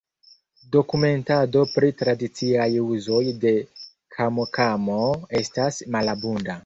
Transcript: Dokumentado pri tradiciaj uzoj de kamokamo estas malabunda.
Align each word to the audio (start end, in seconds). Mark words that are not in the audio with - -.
Dokumentado 0.75 1.61
pri 1.73 1.91
tradiciaj 1.99 2.67
uzoj 2.85 3.21
de 3.45 3.53
kamokamo 4.17 4.99
estas 5.43 5.79
malabunda. 5.99 6.59